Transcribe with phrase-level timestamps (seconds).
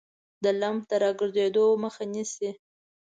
[0.43, 2.49] د لمف د راګرځیدو مخه نیسي.